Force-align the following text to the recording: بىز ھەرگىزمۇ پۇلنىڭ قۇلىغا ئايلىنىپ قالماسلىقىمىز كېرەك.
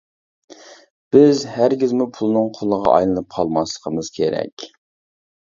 بىز 1.15 1.43
ھەرگىزمۇ 1.57 2.07
پۇلنىڭ 2.15 2.49
قۇلىغا 2.57 2.95
ئايلىنىپ 2.95 3.29
قالماسلىقىمىز 3.37 4.11
كېرەك. 4.19 4.69